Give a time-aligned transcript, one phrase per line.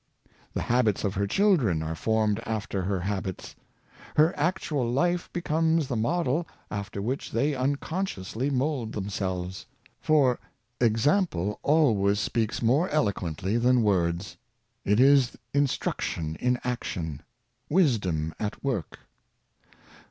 [0.55, 3.55] The habits of her children are formed after her habits;
[4.17, 9.67] her actual life becomes the model after which they unconsciously mold themselves;
[9.99, 10.39] for
[10.79, 14.37] example always speaks more eloquently than words;
[14.83, 17.21] it is instruc tion in action—
[17.69, 19.01] wisdom at work.